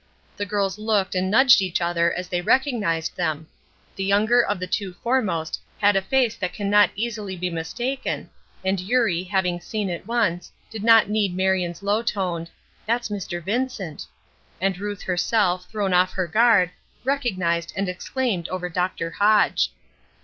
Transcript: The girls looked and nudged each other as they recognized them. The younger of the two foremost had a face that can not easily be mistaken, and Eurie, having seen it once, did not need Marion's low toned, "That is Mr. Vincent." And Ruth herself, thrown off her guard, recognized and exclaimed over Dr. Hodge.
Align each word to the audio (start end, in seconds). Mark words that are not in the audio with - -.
The 0.35 0.47
girls 0.47 0.79
looked 0.79 1.13
and 1.13 1.29
nudged 1.29 1.61
each 1.61 1.79
other 1.79 2.11
as 2.11 2.27
they 2.27 2.41
recognized 2.41 3.15
them. 3.17 3.45
The 3.95 4.03
younger 4.03 4.43
of 4.43 4.59
the 4.59 4.65
two 4.65 4.93
foremost 4.93 5.61
had 5.77 5.95
a 5.95 6.01
face 6.01 6.35
that 6.37 6.53
can 6.53 6.71
not 6.71 6.89
easily 6.95 7.35
be 7.35 7.51
mistaken, 7.51 8.31
and 8.65 8.79
Eurie, 8.81 9.21
having 9.21 9.61
seen 9.61 9.91
it 9.91 10.07
once, 10.07 10.51
did 10.71 10.83
not 10.83 11.07
need 11.07 11.35
Marion's 11.37 11.83
low 11.83 12.01
toned, 12.01 12.49
"That 12.87 13.01
is 13.01 13.09
Mr. 13.09 13.43
Vincent." 13.43 14.07
And 14.59 14.75
Ruth 14.79 15.03
herself, 15.03 15.69
thrown 15.69 15.93
off 15.93 16.13
her 16.13 16.25
guard, 16.25 16.71
recognized 17.03 17.71
and 17.75 17.87
exclaimed 17.87 18.47
over 18.49 18.69
Dr. 18.69 19.11
Hodge. 19.11 19.71